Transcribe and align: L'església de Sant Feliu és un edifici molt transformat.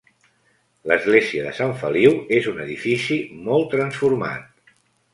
L'església 0.91 1.43
de 1.49 1.53
Sant 1.59 1.75
Feliu 1.83 2.17
és 2.41 2.51
un 2.55 2.65
edifici 2.67 3.23
molt 3.47 3.73
transformat. 3.79 4.77